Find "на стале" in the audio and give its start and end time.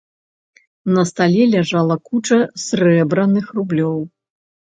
0.95-1.43